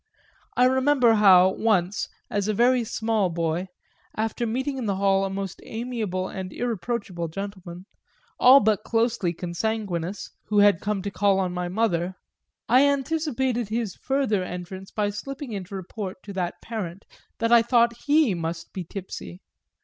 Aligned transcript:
I 0.57 0.65
remember 0.65 1.13
how, 1.13 1.49
once, 1.49 2.09
as 2.27 2.47
a 2.47 2.55
very 2.55 2.83
small 2.83 3.29
boy, 3.29 3.67
after 4.17 4.47
meeting 4.47 4.79
in 4.79 4.87
the 4.87 4.95
hall 4.95 5.25
a 5.25 5.29
most 5.29 5.61
amiable 5.63 6.27
and 6.27 6.51
irreproachable 6.51 7.27
gentleman, 7.27 7.85
all 8.39 8.61
but 8.61 8.83
closely 8.83 9.31
consanguineous, 9.31 10.31
who 10.47 10.57
had 10.57 10.81
come 10.81 11.03
to 11.03 11.11
call 11.11 11.37
on 11.37 11.53
my 11.53 11.69
mother, 11.69 12.15
I 12.67 12.87
anticipated 12.87 13.69
his 13.69 13.93
further 13.93 14.43
entrance 14.43 14.89
by 14.89 15.11
slipping 15.11 15.51
in 15.51 15.65
to 15.65 15.75
report 15.75 16.23
to 16.23 16.33
that 16.33 16.63
parent 16.63 17.05
that 17.37 17.51
I 17.51 17.61
thought 17.61 17.93
he 18.07 18.33
must 18.33 18.73
be 18.73 18.83
tipsy. 18.83 19.43